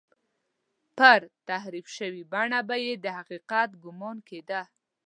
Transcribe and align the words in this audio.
پر 0.97 1.19
تحریف 1.49 1.87
شوې 1.97 2.23
بڼه 2.31 2.59
به 2.67 2.75
یې 2.85 2.93
د 3.03 3.05
حقیقت 3.17 3.69
ګومان 3.83 4.17
کېده. 4.27 4.61